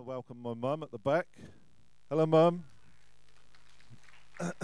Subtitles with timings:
[0.00, 1.26] want to welcome my mum at the back.
[2.08, 2.64] Hello, mum.
[4.40, 4.54] I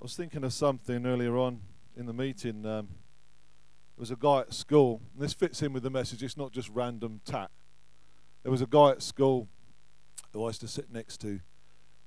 [0.00, 1.60] was thinking of something earlier on
[1.96, 2.66] in the meeting.
[2.66, 6.36] Um, there was a guy at school, and this fits in with the message, it's
[6.36, 7.50] not just random tat.
[8.42, 9.46] There was a guy at school
[10.32, 11.38] who I used to sit next to,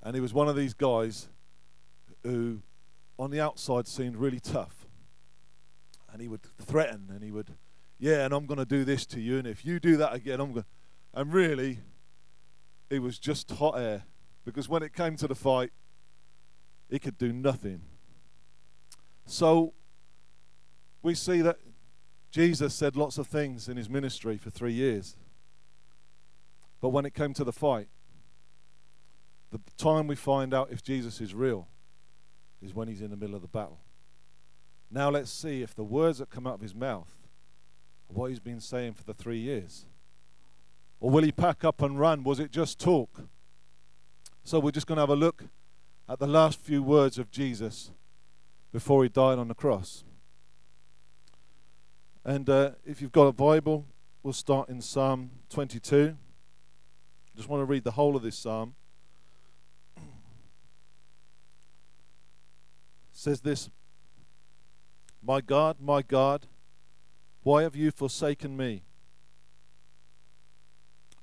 [0.04, 1.30] and he was one of these guys
[2.24, 2.62] who,
[3.18, 4.86] on the outside, seemed really tough.
[6.12, 7.54] And he would threaten, and he would,
[8.00, 10.40] yeah, and I'm going to do this to you, and if you do that again,
[10.40, 10.66] I'm going
[11.14, 11.80] And really,
[12.90, 14.04] it was just hot air,
[14.46, 15.72] because when it came to the fight,
[16.90, 17.82] he could do nothing.
[19.26, 19.74] So,
[21.02, 21.58] we see that
[22.32, 25.18] Jesus said lots of things in his ministry for three years.
[26.80, 27.88] But when it came to the fight,
[29.52, 31.68] the time we find out if Jesus is real
[32.62, 33.80] is when he's in the middle of the battle.
[34.92, 37.17] Now let's see if the words that come out of his mouth
[38.08, 39.86] what he's been saying for the three years.
[41.00, 42.24] Or will he pack up and run?
[42.24, 43.22] Was it just talk?
[44.44, 45.46] So we're just going to have a look
[46.10, 47.92] at the last few words of Jesus
[48.72, 50.04] before he died on the cross.
[52.24, 53.86] And uh, if you've got a Bible,
[54.24, 56.18] we'll start in Psalm 22.
[57.36, 58.76] Just want to read the whole of this psalm.
[59.96, 60.04] It
[63.12, 63.70] says this
[65.22, 66.48] My God, my God,
[67.48, 68.84] why have you forsaken me?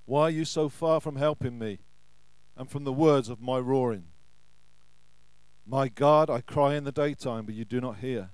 [0.07, 1.81] Why are you so far from helping me
[2.57, 4.05] and from the words of my roaring?
[5.67, 8.31] My God, I cry in the daytime, but you do not hear.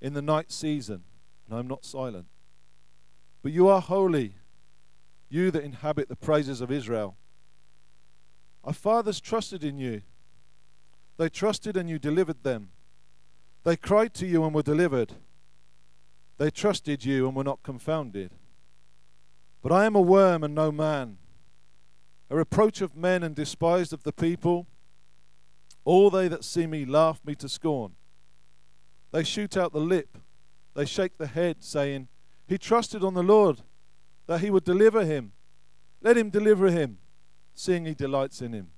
[0.00, 1.02] In the night season,
[1.46, 2.28] and I'm not silent.
[3.42, 4.36] But you are holy,
[5.28, 7.18] you that inhabit the praises of Israel.
[8.64, 10.00] Our fathers trusted in you.
[11.18, 12.70] They trusted and you delivered them.
[13.64, 15.12] They cried to you and were delivered.
[16.38, 18.32] They trusted you and were not confounded.
[19.62, 21.18] But I am a worm and no man,
[22.30, 24.66] a reproach of men and despised of the people.
[25.84, 27.92] All they that see me laugh me to scorn.
[29.12, 30.18] They shoot out the lip,
[30.74, 32.08] they shake the head, saying,
[32.46, 33.62] He trusted on the Lord
[34.26, 35.32] that he would deliver him.
[36.02, 36.98] Let him deliver him,
[37.54, 38.68] seeing he delights in him.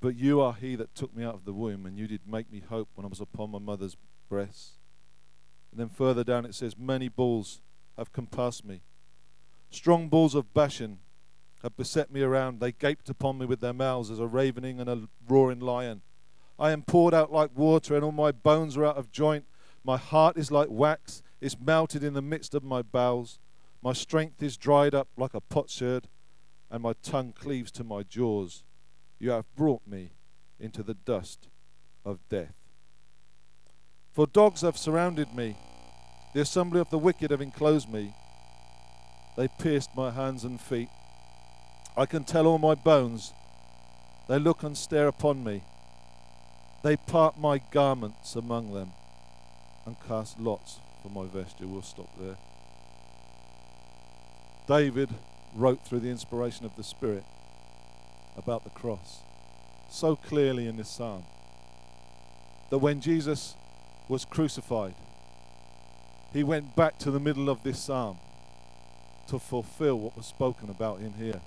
[0.00, 2.50] But you are he that took me out of the womb, and you did make
[2.50, 3.96] me hope when I was upon my mother's
[4.28, 4.79] breast.
[5.70, 7.60] And then further down it says, Many bulls
[7.96, 8.82] have compassed me.
[9.70, 10.98] Strong bulls of Bashan
[11.62, 12.60] have beset me around.
[12.60, 16.02] They gaped upon me with their mouths as a ravening and a roaring lion.
[16.58, 19.44] I am poured out like water, and all my bones are out of joint.
[19.84, 23.38] My heart is like wax, it's melted in the midst of my bowels.
[23.82, 26.08] My strength is dried up like a potsherd,
[26.70, 28.62] and my tongue cleaves to my jaws.
[29.18, 30.10] You have brought me
[30.58, 31.48] into the dust
[32.04, 32.59] of death.
[34.12, 35.56] For dogs have surrounded me,
[36.34, 38.12] the assembly of the wicked have enclosed me.
[39.36, 40.88] They pierced my hands and feet.
[41.96, 43.32] I can tell all my bones.
[44.28, 45.62] They look and stare upon me.
[46.82, 48.90] They part my garments among them
[49.86, 51.66] and cast lots for my vesture.
[51.66, 52.36] We'll stop there.
[54.66, 55.10] David
[55.54, 57.24] wrote through the inspiration of the Spirit
[58.36, 59.20] about the cross
[59.90, 61.24] so clearly in this psalm
[62.70, 63.56] that when Jesus
[64.10, 64.94] was crucified,
[66.32, 68.18] he went back to the middle of this psalm
[69.28, 71.40] to fulfill what was spoken about in here.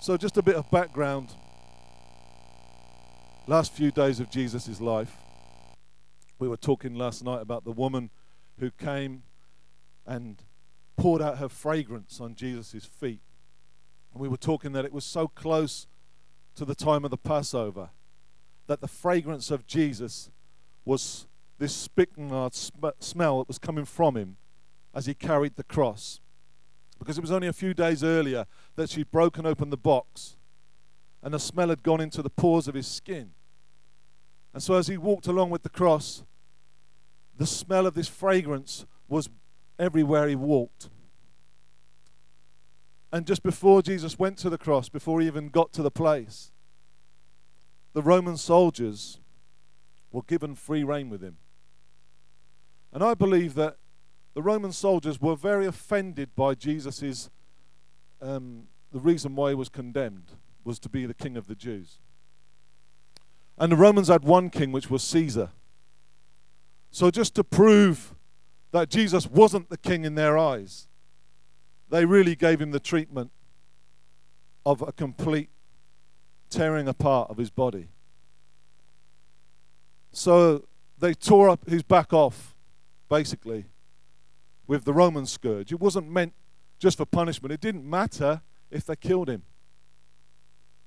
[0.00, 1.30] So, just a bit of background.
[3.46, 5.16] Last few days of Jesus' life,
[6.38, 8.10] we were talking last night about the woman
[8.58, 9.24] who came
[10.06, 10.42] and
[10.96, 13.20] poured out her fragrance on Jesus' feet.
[14.12, 15.86] And we were talking that it was so close
[16.54, 17.90] to the time of the Passover
[18.66, 20.30] that the fragrance of Jesus
[20.84, 21.26] was
[21.58, 24.36] this spikenard sm- smell that was coming from him
[24.94, 26.20] as he carried the cross.
[26.98, 30.36] Because it was only a few days earlier that she'd broken open the box
[31.22, 33.30] and the smell had gone into the pores of his skin.
[34.52, 36.22] And so as he walked along with the cross,
[37.36, 39.28] the smell of this fragrance was
[39.78, 40.90] everywhere he walked.
[43.10, 46.52] And just before Jesus went to the cross, before he even got to the place,
[47.94, 49.20] the Roman soldiers
[50.12, 51.38] were given free rein with him.
[52.92, 53.78] And I believe that
[54.34, 57.30] the Roman soldiers were very offended by Jesus's.
[58.20, 60.32] Um, the reason why he was condemned
[60.64, 61.98] was to be the king of the Jews.
[63.56, 65.50] And the Romans had one king, which was Caesar.
[66.90, 68.14] So, just to prove
[68.72, 70.88] that Jesus wasn't the king in their eyes,
[71.90, 73.30] they really gave him the treatment
[74.66, 75.50] of a complete
[76.50, 77.88] tearing apart of his body.
[80.12, 80.66] So,
[80.98, 82.54] they tore up his back off
[83.08, 83.66] basically,
[84.66, 85.72] with the Roman scourge.
[85.72, 86.32] It wasn't meant
[86.78, 87.52] just for punishment.
[87.52, 89.42] It didn't matter if they killed him.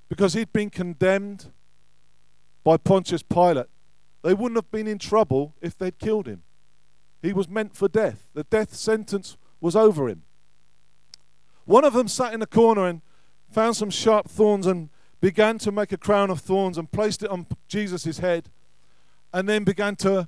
[0.10, 1.52] Because he'd been condemned
[2.64, 3.68] by Pontius Pilate.
[4.24, 6.44] They wouldn't have been in trouble if they'd killed him.
[7.22, 8.28] He was meant for death.
[8.34, 10.24] The death sentence was over him.
[11.66, 13.02] One of them sat in a corner and
[13.50, 14.90] found some sharp thorns and
[15.20, 18.50] began to make a crown of thorns and placed it on Jesus' head.
[19.34, 20.28] And then began to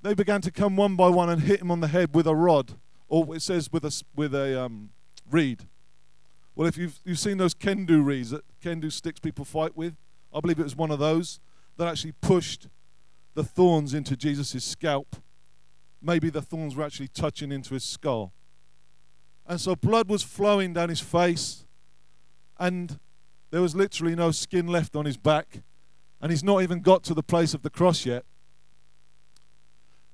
[0.00, 2.34] they began to come one by one and hit him on the head with a
[2.34, 2.74] rod
[3.08, 4.90] or it says with a with a um,
[5.30, 5.66] reed.
[6.54, 9.96] Well if you've you've seen those kendo reeds that kendo sticks people fight with
[10.34, 11.40] i believe it was one of those
[11.76, 12.68] that actually pushed
[13.34, 15.16] the thorns into jesus' scalp.
[16.00, 18.32] Maybe the thorns were actually touching into his skull.
[19.46, 21.64] And so blood was flowing down his face.
[22.58, 23.00] And
[23.50, 25.62] there was literally no skin left on his back,
[26.20, 28.24] and he's not even got to the place of the cross yet.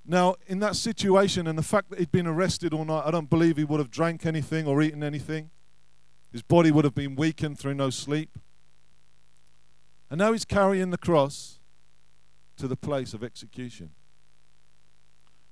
[0.06, 3.30] Now, in that situation, and the fact that he'd been arrested all night, I don't
[3.30, 5.50] believe he would have drank anything or eaten anything.
[6.30, 8.38] His body would have been weakened through no sleep.
[10.10, 11.60] And now he's carrying the cross
[12.56, 13.90] to the place of execution.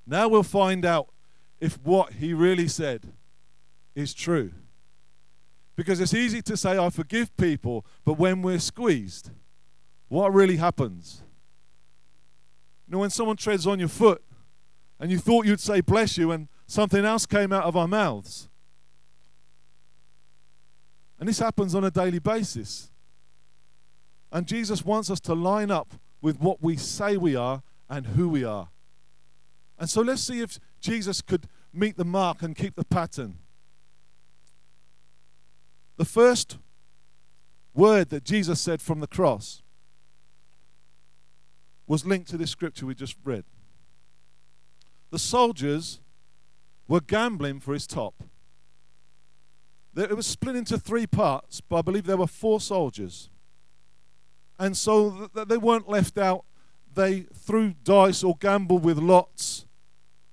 [0.06, 1.08] Now we'll find out
[1.60, 3.12] if what he really said
[3.94, 4.52] is true.
[5.74, 9.30] Because it's easy to say, I forgive people, but when we're squeezed,
[10.08, 11.22] what really happens?
[12.86, 14.22] You know, when someone treads on your foot
[15.00, 18.48] and you thought you'd say, bless you, and something else came out of our mouths.
[21.18, 22.90] And this happens on a daily basis.
[24.30, 28.28] And Jesus wants us to line up with what we say we are and who
[28.28, 28.68] we are.
[29.78, 33.38] And so let's see if Jesus could meet the mark and keep the pattern.
[35.96, 36.58] The first
[37.74, 39.62] word that Jesus said from the cross
[41.86, 43.44] was linked to this scripture we just read.
[45.10, 46.00] The soldiers
[46.88, 48.22] were gambling for his top.
[49.94, 53.28] It was split into three parts, but I believe there were four soldiers.
[54.58, 56.44] And so they weren't left out.
[56.94, 59.66] They threw dice or gambled with lots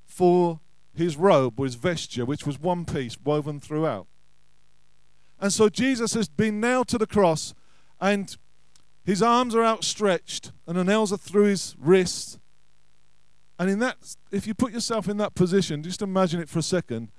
[0.06, 0.60] for
[0.94, 4.08] his robe or his vesture, which was one piece woven throughout.
[5.40, 7.54] And so Jesus has been nailed to the cross,
[8.00, 8.36] and
[9.04, 12.40] his arms are outstretched, and the nails are through his wrists.
[13.58, 16.64] And in that, if you put yourself in that position, just imagine it for a
[16.64, 17.10] second.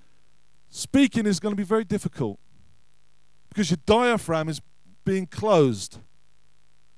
[0.71, 2.39] Speaking is going to be very difficult
[3.49, 4.61] because your diaphragm is
[5.05, 5.99] being closed.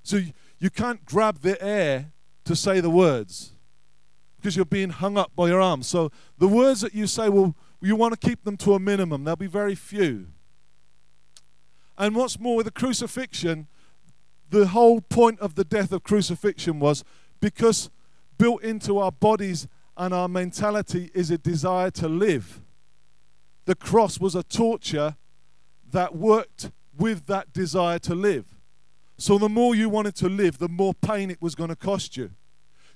[0.03, 0.21] So
[0.59, 2.13] you, can't grab the air
[2.45, 3.53] to say the words
[4.37, 5.87] because you're being hung up by your arms.
[5.87, 9.25] So the words that you say, well, you want to keep them to a minimum.
[9.25, 10.29] There'll be very few.
[12.03, 13.69] And what's more, with the crucifixion,
[14.51, 17.05] the whole point of the death of crucifixion was
[17.41, 17.91] because
[18.39, 22.61] built into our bodies and our mentality is a desire to live.
[23.67, 25.15] The cross was a torture
[25.93, 28.47] that worked with that desire to live.
[29.17, 32.17] So the more you wanted to live, the more pain it was going to cost
[32.17, 32.33] you.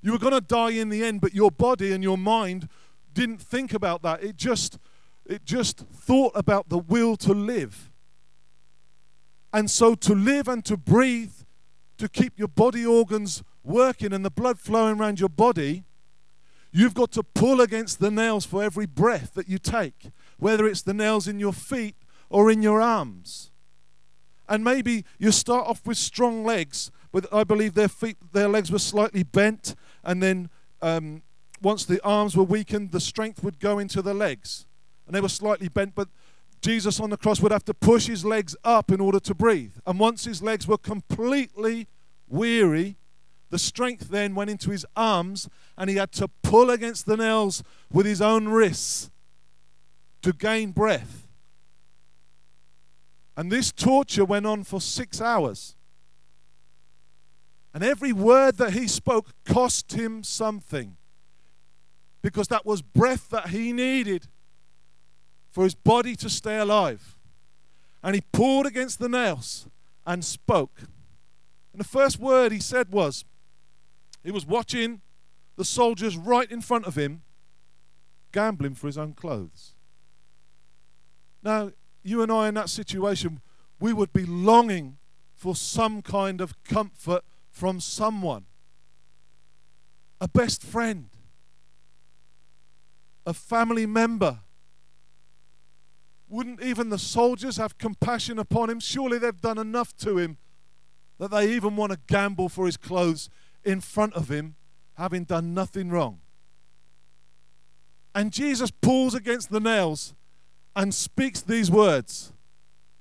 [0.01, 2.67] You were going to die in the end, but your body and your mind
[3.13, 4.21] didn't think about that.
[4.21, 4.77] It just
[5.25, 7.86] it just thought about the will to live.
[9.53, 11.33] And so to live and to breathe,
[11.97, 15.83] to keep your body organs working and the blood flowing around your body,
[16.71, 20.81] you've got to pull against the nails for every breath that you take, whether it's
[20.81, 21.95] the nails in your feet
[22.29, 23.51] or in your arms.
[24.49, 28.71] And maybe you start off with strong legs, but I believe their feet, their legs
[28.71, 30.49] were slightly bent, and then
[30.81, 31.23] um,
[31.61, 34.65] once the arms were weakened, the strength would go into the legs,
[35.05, 36.09] and they were slightly bent, but
[36.67, 39.71] Jesus on the cross would have to push his legs up in order to breathe.
[39.85, 41.87] And once his legs were completely
[42.27, 42.97] weary,
[43.49, 45.47] the strength then went into his arms
[45.77, 49.09] and he had to pull against the nails with his own wrists
[50.23, 51.29] to gain breath.
[53.37, 55.77] And this torture went on for six hours.
[57.73, 60.97] And every word that he spoke cost him something
[62.21, 64.27] because that was breath that he needed
[65.51, 67.17] for his body to stay alive.
[68.03, 69.67] And he pulled against the nails
[70.05, 70.81] and spoke.
[71.73, 73.25] And the first word he said was,
[74.23, 75.01] he was watching
[75.55, 77.23] the soldiers right in front of him
[78.31, 79.73] gambling for his own clothes.
[81.43, 81.71] Now,
[82.03, 83.41] you and I in that situation,
[83.79, 84.97] we would be longing
[85.35, 88.45] for some kind of comfort from someone
[90.19, 91.09] a best friend,
[93.25, 94.39] a family member,
[96.29, 98.79] wouldn't even the soldiers have compassion upon him?
[98.79, 100.37] Surely they've done enough to him
[101.19, 103.29] that they even want to gamble for his clothes
[103.63, 104.55] in front of him,
[104.95, 106.19] having done nothing wrong.
[108.13, 110.15] And Jesus pulls against the nails
[110.75, 112.33] and speaks these words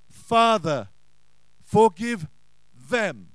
[0.08, 0.88] Father,
[1.62, 2.26] forgive
[2.90, 3.28] them.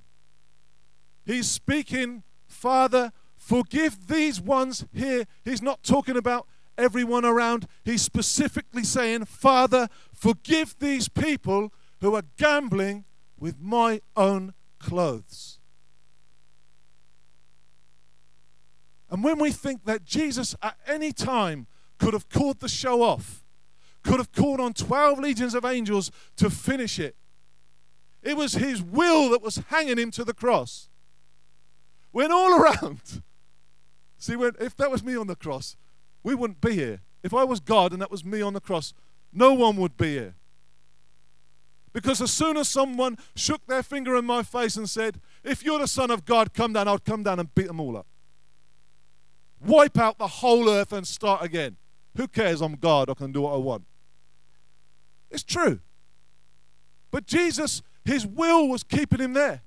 [1.25, 5.25] He's speaking, Father, forgive these ones here.
[5.45, 6.47] He's not talking about
[6.81, 7.67] everyone around.
[7.83, 11.71] He's specifically saying, Father, forgive these people
[12.01, 13.05] who are gambling
[13.37, 15.59] with my own clothes.
[19.09, 21.67] And when we think that Jesus at any time
[21.99, 23.43] could have called the show off,
[24.03, 27.15] could have called on 12 legions of angels to finish it,
[28.23, 30.89] it was his will that was hanging him to the cross.
[32.11, 33.21] When all around,
[34.17, 35.75] see, when, if that was me on the cross,
[36.23, 37.01] we wouldn't be here.
[37.23, 38.93] If I was God and that was me on the cross,
[39.31, 40.35] no one would be here.
[41.93, 45.79] Because as soon as someone shook their finger in my face and said, If you're
[45.79, 48.07] the Son of God, come down, I'd come down and beat them all up.
[49.59, 51.77] Wipe out the whole earth and start again.
[52.15, 52.61] Who cares?
[52.61, 53.83] I'm God, I can do what I want.
[55.29, 55.79] It's true.
[57.11, 59.61] But Jesus, his will was keeping him there.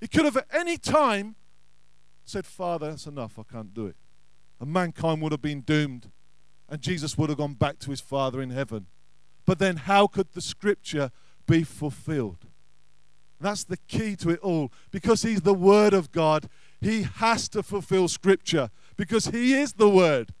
[0.00, 1.36] He could have at any time
[2.24, 3.96] said, Father, that's enough, I can't do it.
[4.64, 6.10] And mankind would have been doomed,
[6.70, 8.86] and Jesus would have gone back to his Father in heaven.
[9.44, 11.10] But then, how could the scripture
[11.46, 12.46] be fulfilled?
[13.38, 14.72] That's the key to it all.
[14.90, 16.48] Because he's the Word of God,
[16.80, 20.32] he has to fulfill scripture because he is the Word.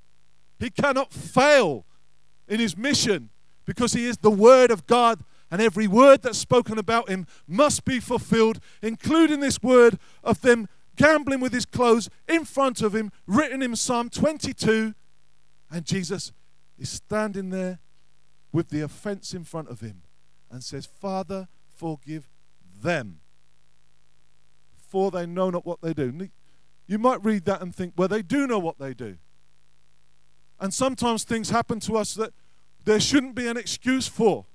[0.58, 1.84] He cannot fail
[2.48, 3.28] in his mission
[3.66, 5.22] because he is the Word of God.
[5.50, 10.66] And every word that's spoken about him must be fulfilled, including this word of them
[10.96, 14.94] gambling with his clothes in front of him, written in Psalm 22.
[15.70, 16.32] And Jesus
[16.78, 17.80] is standing there
[18.52, 20.02] with the offense in front of him
[20.50, 22.28] and says, Father, forgive
[22.82, 23.20] them,
[24.76, 26.28] for they know not what they do.
[26.86, 29.16] You might read that and think, well, they do know what they do.
[30.60, 32.32] And sometimes things happen to us that
[32.84, 34.46] there shouldn't be an excuse for.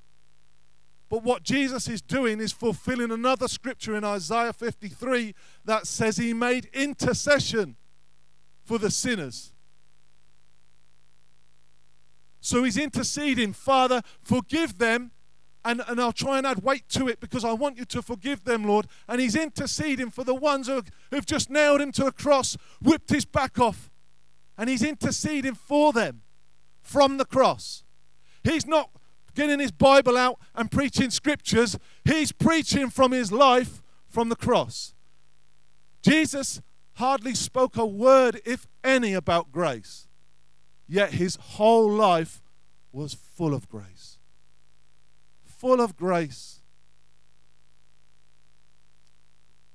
[1.10, 5.34] But what Jesus is doing is fulfilling another scripture in Isaiah 53
[5.66, 7.76] that says he made intercession
[8.64, 9.52] for the sinners.
[12.42, 15.12] So he's interceding, Father, forgive them.
[15.66, 18.46] And, and I'll try and add weight to it because I want you to forgive
[18.46, 18.88] them, Lord.
[19.10, 23.10] And he's interceding for the ones who, who've just nailed him to a cross, whipped
[23.10, 23.90] his back off.
[24.58, 26.22] And he's interceding for them
[26.82, 27.84] from the cross.
[28.44, 28.90] He's not
[29.40, 34.94] getting his Bible out and preaching scriptures, he's preaching from his life from the cross.
[36.02, 36.62] Jesus
[36.96, 40.10] hardly spoke a word, if any, about grace,
[40.90, 42.42] yet his whole life
[42.92, 44.18] was full of grace.
[45.46, 46.60] Full of grace.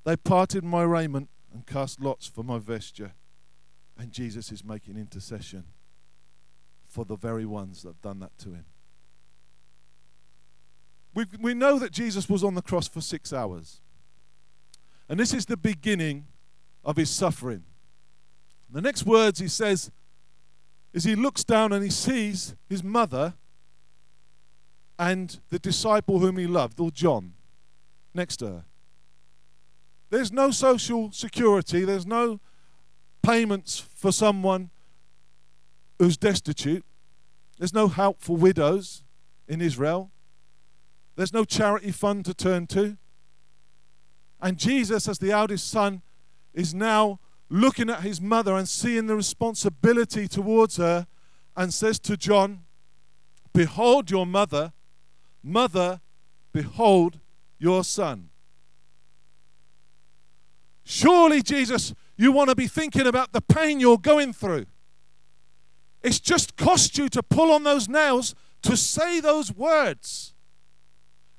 [0.05, 3.13] They parted my raiment and cast lots for my vesture.
[3.97, 5.65] And Jesus is making intercession
[6.87, 8.67] for the very ones that have done that to him.
[11.15, 13.81] We, we know that Jesus was on the cross for six hours.
[15.09, 16.27] And this is the beginning
[16.85, 17.65] of his suffering.
[18.71, 19.91] The next words he says
[20.93, 23.35] is he looks down and he sees his mother
[24.99, 27.35] and the disciple whom he loved, or John,
[28.13, 28.65] next to her.
[30.11, 32.41] There's no social security, there's no
[33.23, 34.71] payments for someone
[35.99, 36.85] who's destitute,
[37.59, 39.03] there's no help for widows
[39.49, 40.11] in Israel.
[41.17, 42.97] There's no charity fund to turn to.
[44.41, 46.03] And Jesus, as the eldest son,
[46.53, 51.07] is now looking at his mother and seeing the responsibility towards her
[51.57, 52.65] and says to John,
[53.53, 54.73] Behold your mother,
[55.43, 56.01] mother,
[56.53, 57.21] behold
[57.59, 58.31] your son.
[60.85, 64.67] Surely, Jesus, you want to be thinking about the pain you're going through.
[66.03, 70.34] It's just cost you to pull on those nails to say those words.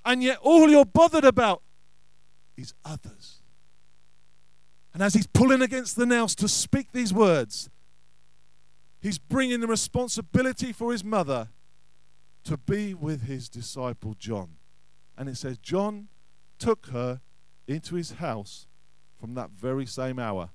[0.05, 1.63] And yet, all you're bothered about
[2.55, 3.41] is others.
[4.93, 7.69] And as he's pulling against the nails to speak these words,
[9.01, 11.49] he's bringing the responsibility for his mother
[12.45, 14.51] to be with his disciple John.
[15.17, 16.07] And it says, John
[16.59, 17.19] took her
[17.67, 18.67] into his house
[19.19, 20.51] from that very same hour.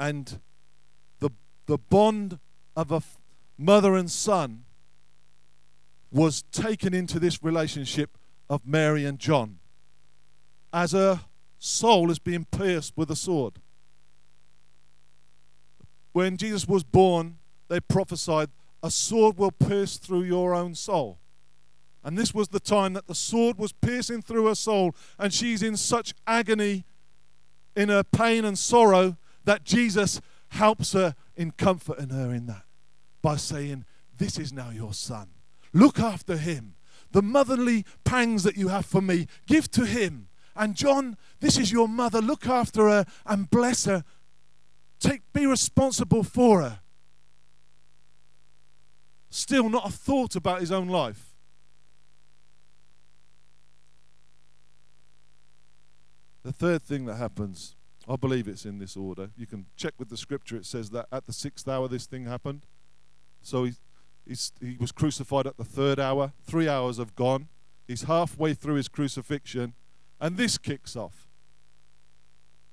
[0.00, 0.40] And
[1.20, 1.30] the,
[1.66, 2.38] the bond
[2.74, 3.18] of a f-
[3.56, 4.64] mother and son
[6.14, 8.16] was taken into this relationship
[8.48, 9.58] of Mary and John
[10.72, 11.20] as her
[11.58, 13.54] soul is being pierced with a sword.
[16.12, 18.50] When Jesus was born, they prophesied,
[18.82, 21.18] A sword will pierce through your own soul.
[22.04, 25.62] And this was the time that the sword was piercing through her soul, and she's
[25.62, 26.84] in such agony
[27.74, 32.64] in her pain and sorrow that Jesus helps her in comforting her in that
[33.20, 33.84] by saying,
[34.16, 35.30] This is now your son.
[35.74, 36.76] Look after him.
[37.10, 40.28] The motherly pangs that you have for me, give to him.
[40.56, 42.22] And John, this is your mother.
[42.22, 44.04] Look after her and bless her.
[45.00, 46.78] Take, be responsible for her.
[49.30, 51.34] Still, not a thought about his own life.
[56.44, 57.74] The third thing that happens,
[58.08, 59.30] I believe it's in this order.
[59.36, 62.26] You can check with the scripture, it says that at the sixth hour this thing
[62.26, 62.66] happened.
[63.42, 63.72] So he,
[64.26, 66.32] he was crucified at the third hour.
[66.42, 67.48] Three hours have gone.
[67.86, 69.74] He's halfway through his crucifixion,
[70.20, 71.28] and this kicks off.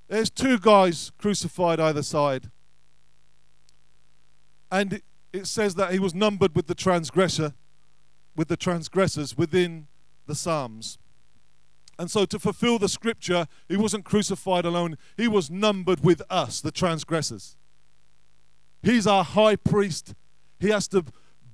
[0.08, 2.50] There's two guys crucified either side.
[4.70, 7.54] And it, it says that he was numbered with the transgressor,
[8.34, 9.86] with the transgressors within
[10.26, 10.98] the Psalms.
[11.98, 16.60] And so, to fulfill the scripture, he wasn't crucified alone, he was numbered with us,
[16.60, 17.56] the transgressors.
[18.82, 20.14] He's our high priest.
[20.58, 21.04] He has to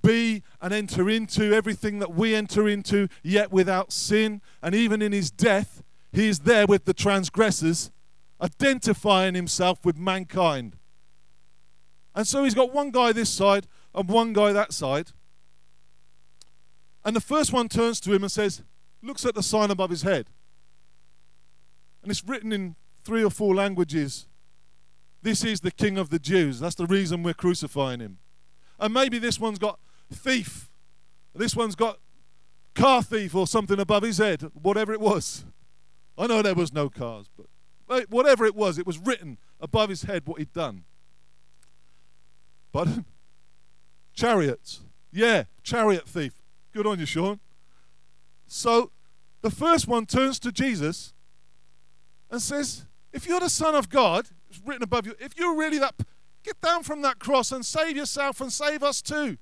[0.09, 4.41] be and enter into everything that we enter into, yet without sin.
[4.63, 7.91] And even in his death, he is there with the transgressors,
[8.41, 10.77] identifying himself with mankind.
[12.15, 15.13] And so he's got one guy this side and one guy that side.
[17.05, 18.63] And the first one turns to him and says,
[19.03, 20.27] looks at the sign above his head.
[22.03, 24.27] And it's written in three or four languages.
[25.23, 26.61] This is the King of the Jews.
[26.61, 28.19] That's the reason we're crucifying him.
[28.81, 29.79] And maybe this one's got
[30.13, 30.71] thief.
[31.35, 31.99] This one's got
[32.75, 35.45] car thief or something above his head, whatever it was.
[36.17, 40.03] I know there was no cars, but whatever it was, it was written above his
[40.03, 40.85] head what he'd done.
[42.73, 42.89] But
[44.15, 44.81] chariots.
[45.13, 46.35] Yeah, chariot thief.
[46.73, 47.41] Good on you, Sean.
[48.47, 48.91] So
[49.43, 51.13] the first one turns to Jesus
[52.31, 55.79] and says, If you're the Son of God, it's written above you, if you're really
[55.79, 55.95] that,
[56.43, 59.39] get down from that cross and save yourself and save us too.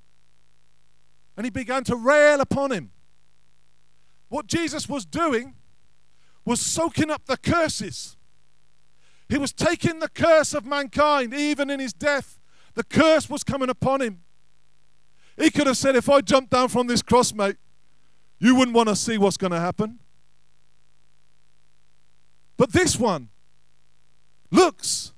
[1.36, 2.90] And he began to rail upon him.
[4.28, 5.54] What Jesus was doing
[6.44, 8.16] was soaking up the curses.
[9.28, 12.38] He was taking the curse of mankind, even in his death.
[12.74, 14.20] The curse was coming upon him.
[15.36, 17.56] He could have said, If I jump down from this cross, mate,
[18.38, 19.98] you wouldn't want to see what's going to happen.
[22.56, 23.28] But this one
[24.50, 25.12] looks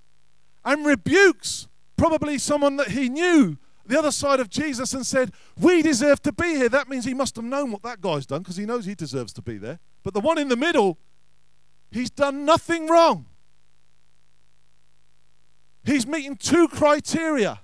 [0.64, 5.82] and rebukes probably someone that he knew the other side of Jesus and said, We
[5.82, 6.68] deserve to be here.
[6.68, 9.32] That means he must have known what that guy's done because he knows he deserves
[9.32, 9.80] to be there.
[10.02, 10.98] But the one in the middle,
[11.90, 13.26] he's done nothing wrong.
[15.84, 17.60] He's meeting two criteria.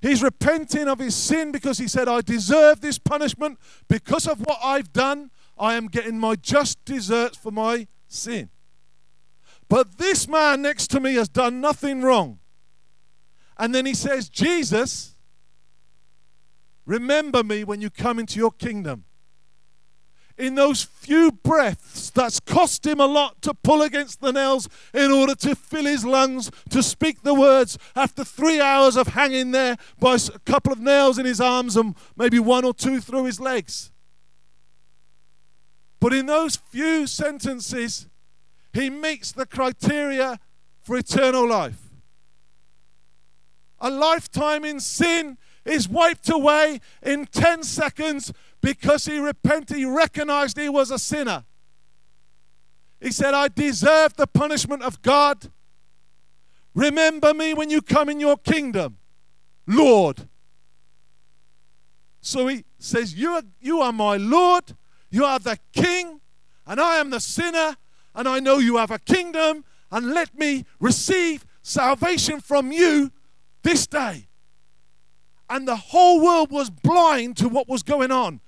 [0.00, 4.60] He's repenting of his sin because he said, I deserve this punishment because of what
[4.62, 5.32] I've done.
[5.58, 8.50] I am getting my just deserts for my sin.
[9.68, 12.37] But this man next to me has done nothing wrong.
[13.58, 15.16] And then he says, Jesus,
[16.86, 19.04] remember me when you come into your kingdom.
[20.36, 25.10] In those few breaths, that's cost him a lot to pull against the nails in
[25.10, 29.76] order to fill his lungs, to speak the words after three hours of hanging there
[29.98, 33.40] by a couple of nails in his arms and maybe one or two through his
[33.40, 33.90] legs.
[35.98, 38.06] But in those few sentences,
[38.72, 40.38] he meets the criteria
[40.80, 41.87] for eternal life.
[43.80, 50.58] A lifetime in sin is wiped away in 10 seconds because he repented, he recognized
[50.58, 51.44] he was a sinner.
[53.00, 55.50] He said, I deserve the punishment of God.
[56.74, 58.98] Remember me when you come in your kingdom,
[59.66, 60.28] Lord.
[62.20, 64.76] So he says, You are, you are my Lord,
[65.10, 66.20] you are the King,
[66.66, 67.76] and I am the sinner,
[68.14, 73.10] and I know you have a kingdom, and let me receive salvation from you
[73.62, 74.28] this day.
[75.50, 78.40] And the whole world was blind to what was going on.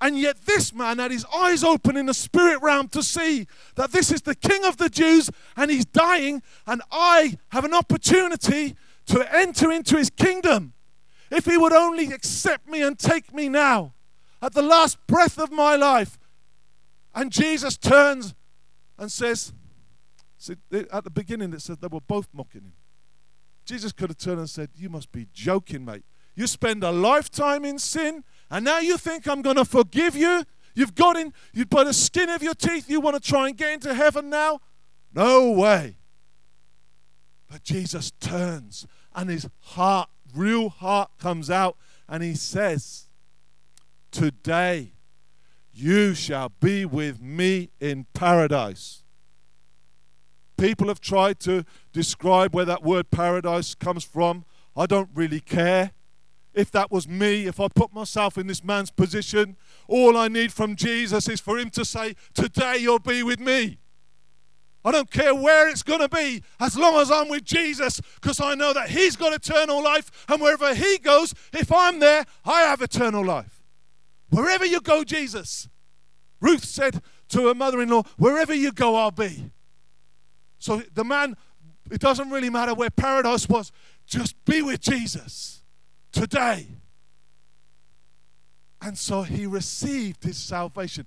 [0.00, 3.92] And yet, this man had his eyes open in the spirit realm to see that
[3.92, 8.76] this is the King of the Jews and he's dying, and I have an opportunity
[9.06, 10.74] to enter into his kingdom.
[11.30, 13.94] If he would only accept me and take me now,
[14.42, 16.18] at the last breath of my life.
[17.14, 18.34] And Jesus turns
[18.98, 19.52] and says,
[20.38, 22.72] See, at the beginning, it said they were both mocking him.
[23.66, 26.04] Jesus could have turned and said, You must be joking, mate.
[26.34, 30.44] You spend a lifetime in sin, and now you think I'm going to forgive you?
[30.74, 33.72] You've got in—you've by the skin of your teeth, you want to try and get
[33.72, 34.60] into heaven now?
[35.12, 35.96] No way.
[37.50, 41.76] But Jesus turns, and his heart, real heart, comes out,
[42.08, 43.08] and he says,
[44.10, 44.92] Today
[45.72, 49.02] you shall be with me in paradise.
[50.56, 54.44] People have tried to describe where that word paradise comes from.
[54.76, 55.92] I don't really care.
[56.54, 59.56] If that was me, if I put myself in this man's position,
[59.88, 63.78] all I need from Jesus is for him to say, Today you'll be with me.
[64.86, 68.40] I don't care where it's going to be as long as I'm with Jesus because
[68.40, 70.24] I know that He's got eternal life.
[70.28, 73.64] And wherever He goes, if I'm there, I have eternal life.
[74.30, 75.68] Wherever you go, Jesus.
[76.40, 79.50] Ruth said to her mother in law, Wherever you go, I'll be.
[80.66, 81.36] So the man,
[81.92, 83.70] it doesn't really matter where paradise was,
[84.04, 85.62] just be with Jesus
[86.10, 86.66] today.
[88.82, 91.06] And so he received his salvation.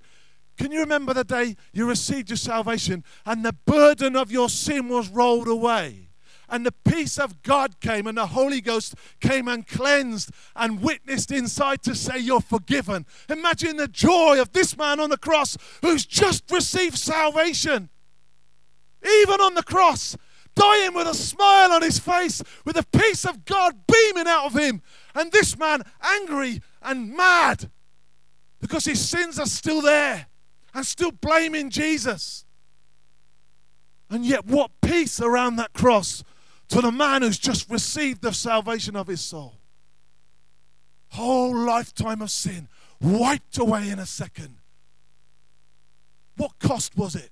[0.56, 4.88] Can you remember the day you received your salvation and the burden of your sin
[4.88, 6.08] was rolled away?
[6.48, 11.30] And the peace of God came, and the Holy Ghost came and cleansed and witnessed
[11.30, 13.04] inside to say, You're forgiven.
[13.28, 17.90] Imagine the joy of this man on the cross who's just received salvation.
[19.04, 20.16] Even on the cross,
[20.54, 24.54] dying with a smile on his face, with the peace of God beaming out of
[24.54, 24.82] him.
[25.14, 27.70] And this man angry and mad
[28.60, 30.26] because his sins are still there
[30.74, 32.44] and still blaming Jesus.
[34.10, 36.24] And yet, what peace around that cross
[36.68, 39.54] to the man who's just received the salvation of his soul.
[41.08, 42.68] Whole lifetime of sin
[43.00, 44.56] wiped away in a second.
[46.36, 47.30] What cost was it?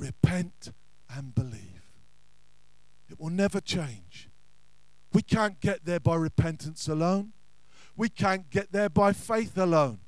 [0.00, 0.72] Repent
[1.14, 1.92] and believe.
[3.10, 4.30] It will never change.
[5.12, 7.32] We can't get there by repentance alone.
[7.96, 9.98] We can't get there by faith alone.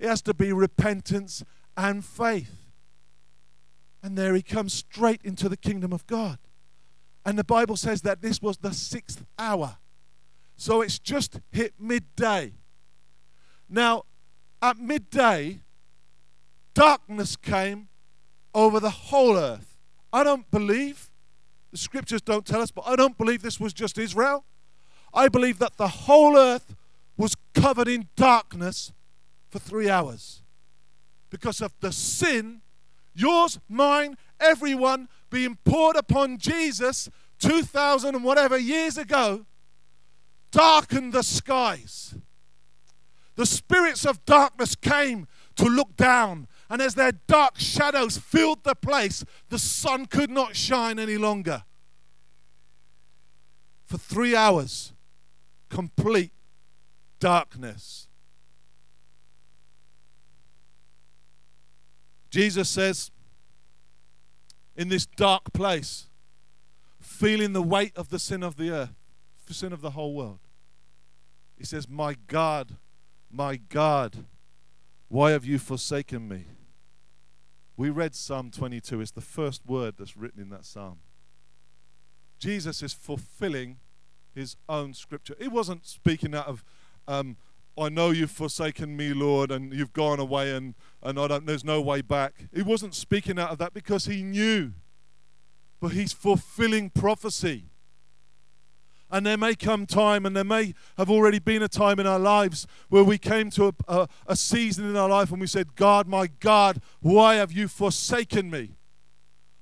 [0.00, 1.44] It has to be repentance
[1.76, 2.72] and faith.
[4.02, 6.38] And there he comes straight into the kingdom of God.
[7.24, 9.76] And the Bible says that this was the sixth hour.
[10.56, 12.54] So it's just hit midday.
[13.68, 14.02] Now,
[14.60, 15.60] at midday,
[16.74, 17.87] darkness came
[18.54, 19.76] over the whole earth.
[20.12, 21.10] I don't believe,
[21.70, 24.44] the scriptures don't tell us, but I don't believe this was just Israel.
[25.12, 26.74] I believe that the whole earth
[27.16, 28.92] was covered in darkness
[29.50, 30.42] for three hours
[31.30, 32.62] because of the sin,
[33.14, 37.08] yours, mine, everyone, being poured upon Jesus
[37.38, 39.46] 2,000 and whatever years ago,
[40.50, 42.14] darkened the skies.
[43.36, 48.74] The spirits of darkness came to look down, and as their dark shadows filled the
[48.74, 51.64] place, the sun could not shine any longer.
[53.84, 54.92] For three hours,
[55.70, 56.32] complete
[57.20, 58.06] darkness.
[62.30, 63.10] Jesus says,
[64.76, 66.08] in this dark place,
[67.00, 68.94] feeling the weight of the sin of the earth,
[69.46, 70.40] the sin of the whole world,
[71.56, 72.76] he says, My God,
[73.30, 74.26] my God,
[75.08, 76.44] why have you forsaken me?
[77.78, 79.00] We read Psalm 22.
[79.00, 80.98] It's the first word that's written in that psalm.
[82.40, 83.78] Jesus is fulfilling
[84.34, 85.36] his own scripture.
[85.40, 86.64] He wasn't speaking out of
[87.06, 87.36] um,
[87.78, 91.64] I know you've forsaken me, Lord, and you've gone away, and, and I don't, there's
[91.64, 92.48] no way back.
[92.52, 94.72] He wasn't speaking out of that because he knew,
[95.80, 97.67] but he's fulfilling prophecy.
[99.10, 102.18] And there may come time, and there may have already been a time in our
[102.18, 105.74] lives where we came to a, a, a season in our life and we said,
[105.76, 108.78] God, my God, why have you forsaken me?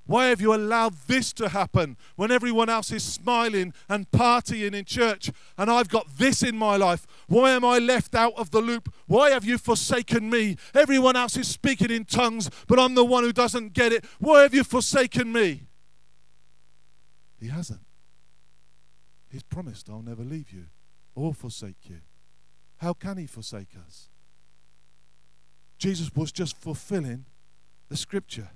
[0.07, 4.85] Why have you allowed this to happen when everyone else is smiling and partying in
[4.85, 7.07] church and I've got this in my life?
[7.27, 8.93] Why am I left out of the loop?
[9.07, 10.57] Why have you forsaken me?
[10.75, 14.05] Everyone else is speaking in tongues, but I'm the one who doesn't get it.
[14.21, 15.65] Why have you forsaken me?
[17.41, 17.86] He hasn't.
[19.37, 20.69] He's promised, I'll never leave you
[21.15, 21.99] or forsake you.
[22.79, 24.09] How can he forsake us?
[25.77, 27.27] Jesus was just fulfilling
[27.91, 28.49] the scripture.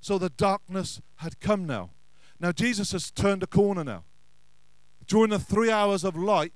[0.00, 1.90] So the darkness had come now.
[2.40, 4.04] Now Jesus has turned a corner now.
[5.06, 6.54] During the three hours of light,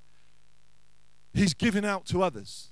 [1.34, 2.70] he's giving out to others.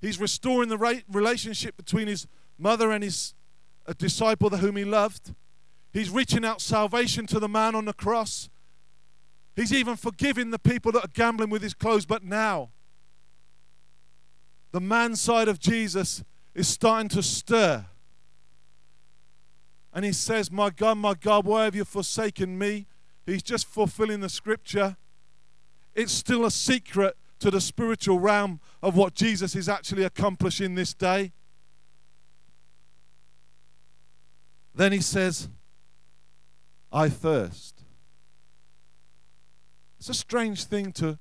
[0.00, 2.26] He's restoring the relationship between his
[2.58, 3.34] mother and his
[3.98, 5.32] disciple whom he loved.
[5.92, 8.50] He's reaching out salvation to the man on the cross.
[9.56, 12.06] He's even forgiving the people that are gambling with his clothes.
[12.06, 12.70] But now,
[14.70, 16.22] the man side of Jesus
[16.54, 17.86] is starting to stir
[19.98, 22.86] and he says, My God, my God, why have you forsaken me?
[23.26, 24.96] He's just fulfilling the scripture.
[25.94, 30.94] It's still a secret to the spiritual realm of what Jesus is actually accomplishing this
[30.94, 31.32] day.
[34.74, 35.48] Then he says,
[36.92, 37.82] I thirst.
[39.98, 41.18] It's a strange thing to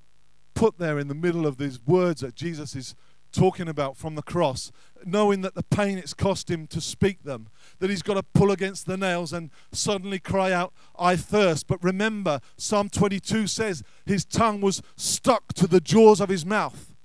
[0.53, 2.95] put there in the middle of these words that Jesus is
[3.31, 4.71] talking about from the cross,
[5.05, 7.49] knowing that the pain it's cost him to speak them,
[7.79, 11.67] that he's got to pull against the nails and suddenly cry out, I thirst.
[11.67, 16.95] But remember, Psalm 22 says his tongue was stuck to the jaws of his mouth.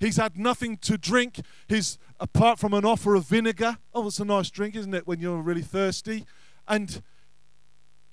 [0.00, 1.40] He's had nothing to drink.
[2.20, 3.78] Apart from an offer of vinegar.
[3.94, 6.24] Oh, it's a nice drink, isn't it, when you're really thirsty?
[6.66, 7.02] And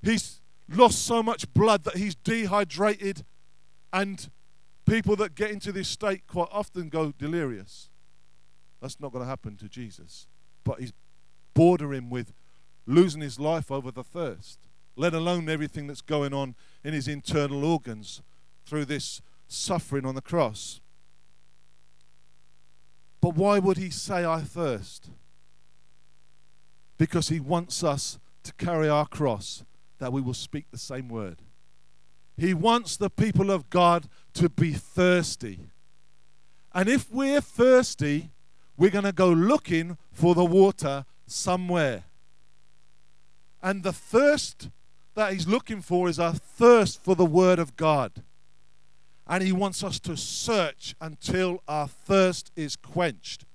[0.06, 3.26] he's lost so much blood that he's dehydrated
[3.91, 4.30] and
[4.86, 7.89] People that get into this state quite often go delirious.
[8.82, 10.28] That's not going to happen to Jesus.
[10.63, 10.94] But he's
[11.56, 12.34] bordering with
[12.86, 14.60] losing his life over the thirst,
[14.96, 18.22] let alone everything that's going on in his internal organs
[18.65, 20.82] through this suffering on the cross.
[23.22, 25.10] But why would he say, I thirst?
[27.00, 29.63] Because he wants us to carry our cross
[29.99, 31.41] that we will speak the same word.
[32.38, 35.60] He wants the people of God to be thirsty.
[36.73, 38.31] And if we're thirsty,
[38.77, 42.03] we're going to go looking for the water somewhere.
[43.63, 44.69] And the thirst
[45.15, 48.23] that he's looking for is a thirst for the Word of God.
[49.25, 53.45] And he wants us to search until our thirst is quenched.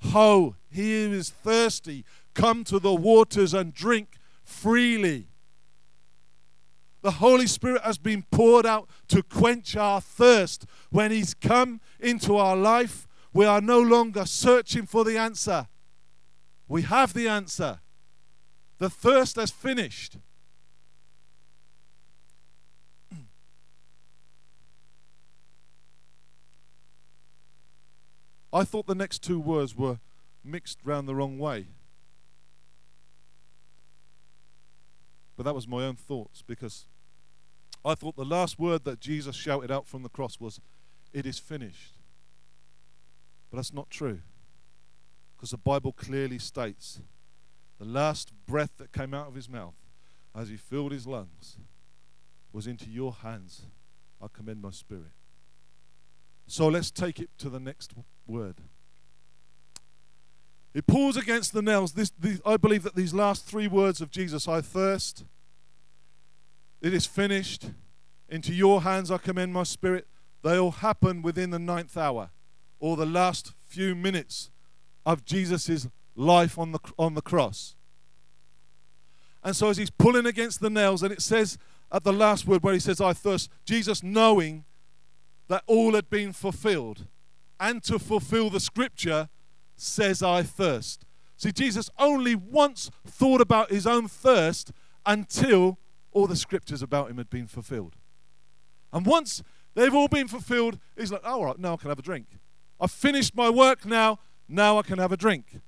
[0.00, 5.28] Ho, he who is thirsty, come to the waters and drink freely.
[7.02, 10.66] The Holy Spirit has been poured out to quench our thirst.
[10.90, 15.66] When He's come into our life, we are no longer searching for the answer.
[16.68, 17.80] We have the answer.
[18.78, 20.16] The thirst has finished.
[28.52, 29.98] I thought the next two words were
[30.44, 31.68] mixed round the wrong way.
[35.36, 36.86] But that was my own thoughts because
[37.84, 40.60] I thought the last word that Jesus shouted out from the cross was,
[41.12, 41.94] It is finished.
[43.50, 44.20] But that's not true.
[45.36, 47.00] Because the Bible clearly states
[47.78, 49.74] the last breath that came out of his mouth
[50.34, 51.58] as he filled his lungs
[52.52, 53.62] was into your hands.
[54.22, 55.10] I commend my spirit.
[56.46, 57.92] So let's take it to the next
[58.26, 58.56] word.
[60.74, 61.92] It pulls against the nails.
[61.92, 65.24] This, this, I believe that these last three words of Jesus, I thirst,
[66.82, 67.70] it is finished.
[68.28, 70.06] Into your hands I commend my spirit.
[70.42, 72.30] They all happen within the ninth hour
[72.80, 74.50] or the last few minutes
[75.06, 77.76] of Jesus' life on the, on the cross.
[79.44, 81.58] And so, as he's pulling against the nails, and it says
[81.90, 84.64] at the last word where he says, I thirst, Jesus knowing
[85.48, 87.06] that all had been fulfilled
[87.60, 89.28] and to fulfill the scripture
[89.76, 91.04] says, I thirst.
[91.36, 94.72] See, Jesus only once thought about his own thirst
[95.04, 95.78] until
[96.12, 97.96] all the scriptures about him had been fulfilled.
[98.92, 99.42] And once
[99.74, 102.26] they've all been fulfilled, he's like, oh, all right, now I can have a drink.
[102.80, 105.60] I've finished my work now, now I can have a drink.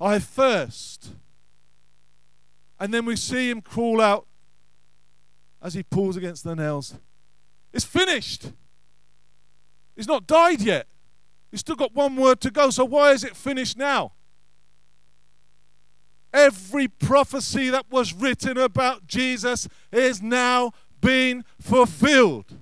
[0.00, 1.14] I thirst.
[2.80, 4.26] And then we see him crawl out
[5.60, 6.94] as he pulls against the nails.
[7.72, 8.52] It's finished.
[9.96, 10.86] He's not died yet.
[11.50, 12.70] He's still got one word to go.
[12.70, 14.12] So why is it finished now?
[16.32, 22.58] Every prophecy that was written about Jesus is now being fulfilled.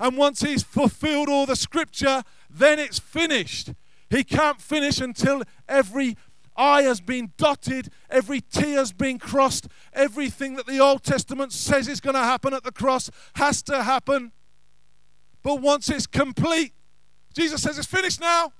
[0.00, 3.72] And once he's fulfilled all the scripture, then it's finished.
[4.10, 6.16] He can't finish until every
[6.56, 11.86] I has been dotted, every T has been crossed, everything that the Old Testament says
[11.86, 14.32] is going to happen at the cross has to happen.
[15.44, 16.72] But once it's complete,
[17.32, 18.52] Jesus says it's finished now.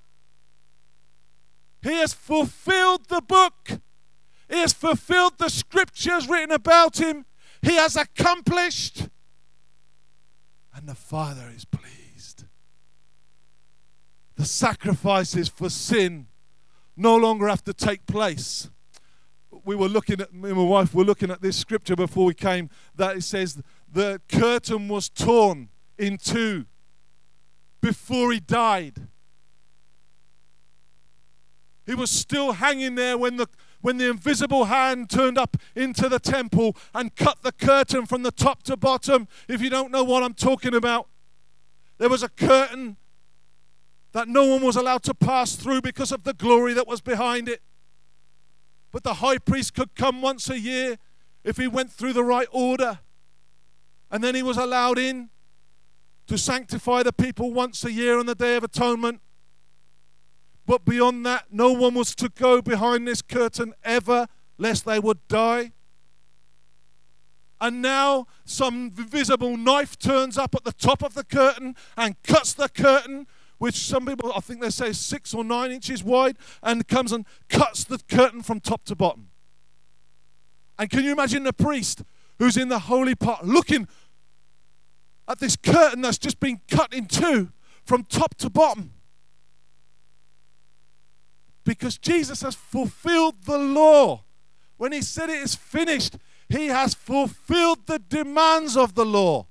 [1.83, 3.81] He has fulfilled the book.
[4.49, 7.27] He has fulfilled the scriptures written about him.
[7.63, 9.09] He has accomplished.
[10.75, 12.45] And the Father is pleased.
[14.37, 16.29] The sacrifices for sin
[16.97, 18.71] no longer have to take place.
[19.65, 22.35] We were looking at, me and my wife were looking at this scripture before we
[22.35, 26.67] came that it says the curtain was torn in two
[27.81, 29.09] before he died.
[31.87, 33.49] He was still hanging there when the
[33.81, 38.33] when the invisible hand turned up into the temple and cut the curtain from the
[38.33, 39.29] top to bottom.
[39.49, 41.09] If you don't know what I'm talking about,
[41.99, 42.97] there was a curtain
[44.13, 47.49] that no one was allowed to pass through because of the glory that was behind
[47.49, 47.63] it.
[48.91, 50.99] But the high priest could come once a year
[51.45, 53.01] if he went through the right order.
[54.11, 55.31] And then he was allowed in
[56.27, 59.21] to sanctify the people once a year on the Day of Atonement.
[60.69, 64.29] But beyond that, no one was to go behind this curtain ever,
[64.59, 65.73] lest they would die.
[67.59, 72.53] And now some visible knife turns up at the top of the curtain and cuts
[72.53, 73.27] the curtain,
[73.57, 77.13] which some people, I think they say, is six or nine inches wide, and comes
[77.13, 79.31] and cuts the curtain from top to bottom.
[80.79, 82.03] And can you imagine the priest
[82.39, 83.89] who's in the holy part looking
[85.27, 87.53] at this curtain that's just been cut in two
[87.87, 88.93] from top to bottom?
[91.65, 94.25] Because Jesus has fulfilled the law.
[94.77, 96.17] When he said it is finished,
[96.49, 99.47] he has fulfilled the demands of the law.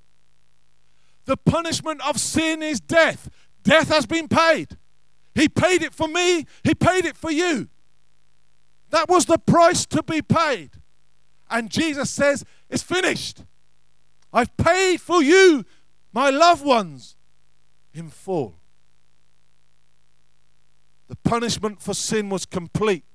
[1.25, 3.29] The punishment of sin is death.
[3.63, 4.77] Death has been paid.
[5.35, 7.67] He paid it for me, He paid it for you.
[8.89, 10.71] That was the price to be paid.
[11.49, 13.43] And Jesus says, It's finished.
[14.33, 15.65] I've paid for you,
[16.13, 17.15] my loved ones,
[17.93, 18.56] in full.
[21.07, 23.05] The punishment for sin was complete.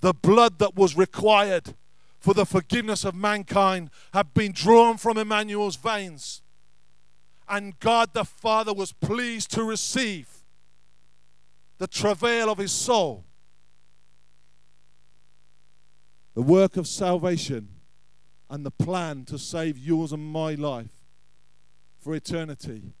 [0.00, 1.74] The blood that was required
[2.18, 6.42] for the forgiveness of mankind had been drawn from Emmanuel's veins.
[7.48, 10.28] And God the Father was pleased to receive
[11.78, 13.24] the travail of his soul.
[16.34, 17.68] The work of salvation
[18.48, 20.90] and the plan to save yours and my life
[21.98, 22.94] for eternity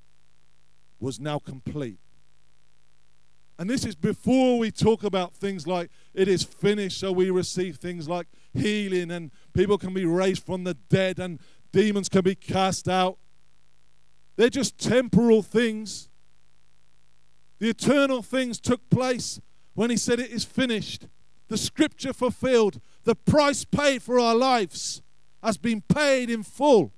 [0.98, 1.98] was now complete.
[3.62, 7.76] And this is before we talk about things like it is finished, so we receive
[7.76, 11.38] things like healing and people can be raised from the dead and
[11.70, 13.18] demons can be cast out.
[14.34, 16.08] They're just temporal things.
[17.60, 19.40] The eternal things took place
[19.74, 21.06] when he said it is finished.
[21.46, 22.80] The scripture fulfilled.
[23.04, 25.02] The price paid for our lives
[25.40, 26.92] has been paid in full.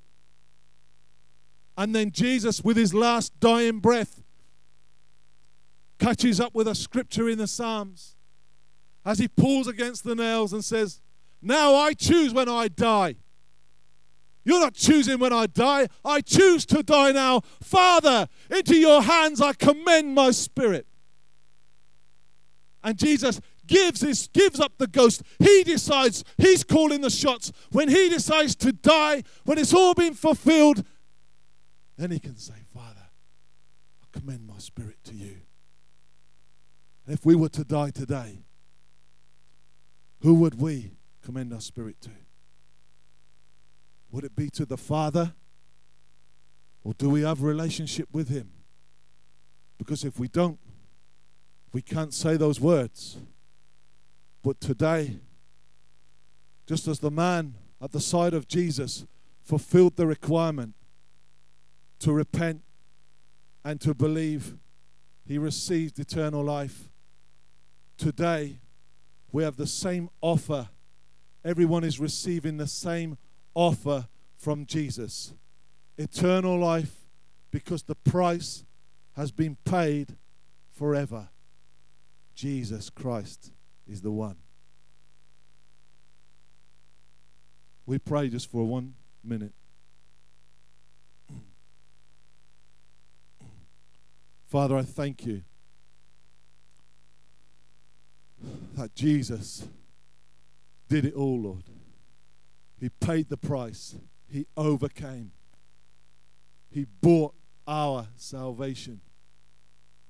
[1.77, 4.24] And then Jesus, with his last dying breath,
[5.99, 8.17] catches up with a scripture in the Psalms
[9.05, 11.01] as he pulls against the nails and says,
[11.43, 13.17] Now I choose when I die.
[14.45, 15.89] You're not choosing when I die.
[16.05, 17.41] I choose to die now.
[17.63, 20.87] Father, into your hands I commend my spirit.
[22.83, 25.23] And Jesus gives his gives up the ghost.
[25.39, 27.51] He decides he's calling the shots.
[27.73, 30.85] When he decides to die, when it's all been fulfilled,
[31.97, 33.09] then he can say, Father,
[34.03, 35.37] I commend my spirit to you.
[37.07, 38.45] And if we were to die today,
[40.23, 42.11] who would we commend our spirit to?
[44.11, 45.35] Would it be to the Father?
[46.83, 48.51] Or do we have a relationship with Him?
[49.77, 50.59] Because if we don't,
[51.73, 53.19] we can't say those words.
[54.43, 55.19] But today,
[56.67, 59.07] just as the man at the side of Jesus
[59.43, 60.75] fulfilled the requirement
[61.99, 62.63] to repent
[63.65, 64.57] and to believe,
[65.27, 66.91] he received eternal life.
[67.97, 68.59] Today,
[69.33, 70.69] we have the same offer.
[71.45, 73.19] Everyone is receiving the same
[73.55, 75.35] offer from Jesus
[75.97, 77.07] eternal life
[77.51, 78.65] because the price
[79.17, 80.17] has been paid
[80.73, 81.29] forever.
[82.35, 83.53] Jesus Christ
[83.87, 84.37] is the one.
[87.87, 89.53] We pray just for one minute.
[94.47, 95.43] Father, I thank you
[98.75, 99.67] that Jesus
[100.89, 101.65] did it all, Lord.
[102.79, 103.97] He paid the price,
[104.29, 105.33] He overcame,
[106.71, 107.35] He bought
[107.67, 109.01] our salvation.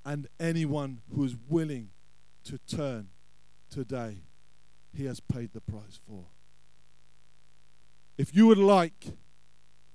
[0.04, 1.88] And anyone who is willing
[2.44, 3.08] to turn
[3.70, 4.18] today,
[4.92, 6.24] He has paid the price for.
[8.18, 9.06] If you would like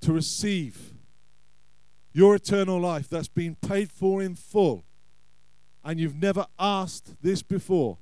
[0.02, 0.93] to receive
[2.12, 4.84] your eternal life that's been paid for in full,
[5.84, 7.97] and you've never asked this before,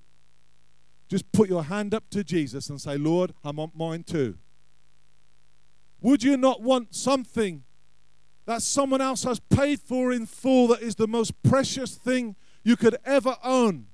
[1.08, 4.38] just put your hand up to Jesus and say, Lord, I want mine too.
[6.02, 7.63] Would you not want something
[8.46, 12.76] that someone else has paid for in full that is the most precious thing you
[12.76, 13.88] could ever own?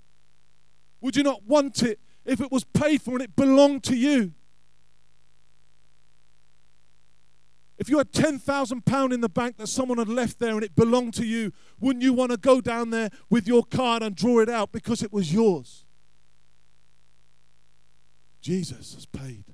[1.01, 4.33] Would you not want it if it was paid for and it belonged to you?
[7.77, 11.15] If you had £10,000 in the bank that someone had left there and it belonged
[11.15, 14.49] to you, wouldn't you want to go down there with your card and draw it
[14.49, 15.83] out because it was yours?
[18.43, 19.45] Jesus has paid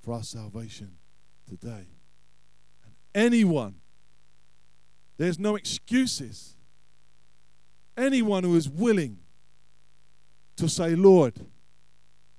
[0.00, 0.92] for our salvation
[1.48, 1.88] today.
[2.84, 3.74] And anyone,
[5.16, 6.54] there's no excuses.
[7.96, 9.18] Anyone who is willing
[10.54, 11.34] to say, Lord,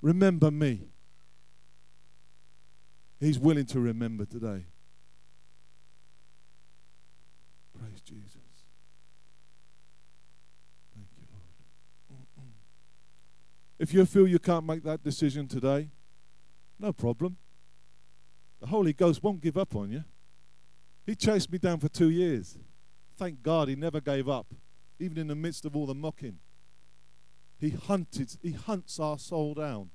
[0.02, 0.88] remember me,
[3.20, 4.64] he's willing to remember today.
[7.78, 8.46] Praise Jesus.
[13.86, 15.92] If you feel you can't make that decision today,
[16.80, 17.38] no problem.
[18.60, 20.04] The Holy Ghost won't give up on you.
[21.06, 22.58] He chased me down for two years.
[23.16, 24.48] Thank God he never gave up
[24.98, 26.40] even in the midst of all the mocking.
[27.60, 29.92] He hunted, he hunts our soul down.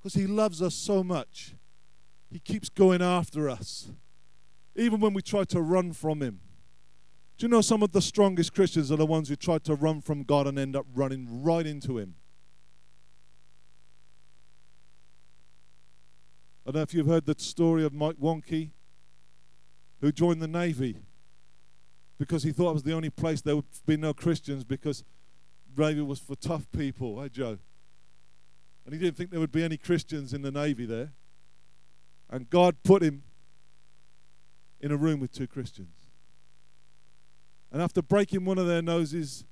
[0.00, 1.54] Because he loves us so much.
[2.32, 3.92] He keeps going after us.
[4.74, 6.40] Even when we try to run from him.
[7.38, 10.00] Do you know some of the strongest Christians are the ones who try to run
[10.00, 12.16] from God and end up running right into him?
[16.64, 18.70] I don't know if you've heard the story of Mike Wonke,
[20.00, 20.96] who joined the Navy
[22.18, 25.02] because he thought it was the only place there would be no Christians because
[25.76, 27.20] Navy was for tough people.
[27.20, 27.58] Hey, Joe.
[28.84, 31.12] And he didn't think there would be any Christians in the Navy there.
[32.30, 33.24] And God put him
[34.80, 35.96] in a room with two Christians.
[37.72, 39.44] And after breaking one of their noses,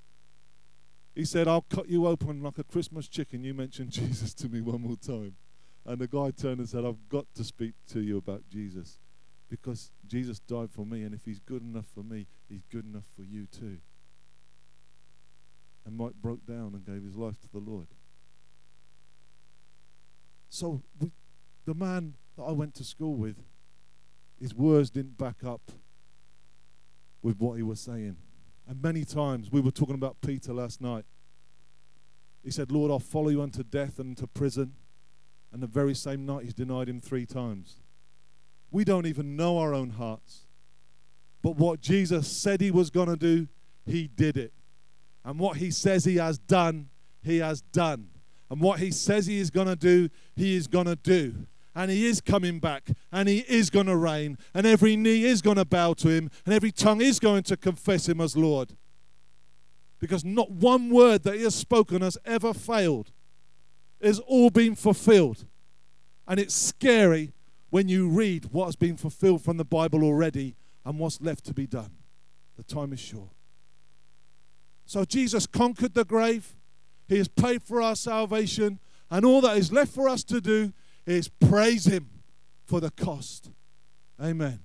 [1.15, 3.43] he said, I'll cut you open like a Christmas chicken.
[3.43, 5.35] You mentioned Jesus to me one more time.
[5.87, 8.99] And the guy turned and said, I've got to speak to you about Jesus
[9.49, 11.03] because Jesus died for me.
[11.03, 13.79] And if he's good enough for me, he's good enough for you too.
[15.85, 17.89] And Mike broke down and gave his life to the Lord.
[20.49, 21.13] So we,
[21.65, 23.37] the man that I went to school with,
[24.39, 25.73] his words didn't back up
[27.23, 28.17] with what he was saying.
[28.69, 31.05] And many times, we were talking about Peter last night.
[32.43, 34.75] He said, Lord, I'll follow you unto death and to prison.
[35.53, 37.77] And the very same night, he's denied him three times.
[38.71, 40.47] We don't even know our own hearts.
[41.43, 43.49] But what Jesus said he was going to do,
[43.87, 44.53] he did it.
[45.25, 46.89] And what he says he has done,
[47.23, 48.09] he has done.
[48.49, 51.47] And what he says he is going to do, he is going to do.
[51.75, 55.41] And he is coming back, and he is going to reign, and every knee is
[55.41, 58.77] going to bow to him, and every tongue is going to confess him as Lord.
[60.01, 63.13] Because not one word that he has spoken has ever failed
[64.03, 65.47] has all been fulfilled.
[66.27, 67.33] And it's scary
[67.71, 71.55] when you read what has been fulfilled from the Bible already and what's left to
[71.55, 71.91] be done.
[72.57, 73.31] The time is short.
[74.87, 76.57] So Jesus conquered the grave,
[77.09, 78.81] He has paid for our salvation,
[79.11, 80.73] and all that is left for us to do
[81.07, 82.09] is praise Him
[82.65, 83.51] for the cost.
[84.21, 84.61] Amen.